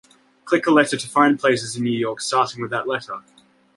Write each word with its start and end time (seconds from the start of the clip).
Click 0.45 0.65
a 0.65 0.71
letter 0.71 0.97
to 0.97 1.07
find 1.07 1.39
places 1.39 1.75
in 1.75 1.83
New 1.83 1.91
York 1.95 2.21
starting 2.21 2.63
with 2.63 2.71
that 2.71 2.87
letter. 2.87 3.19